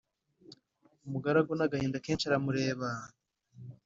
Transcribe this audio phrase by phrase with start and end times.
[1.05, 2.87] umugaragu n'agahinda kenshi aramureba,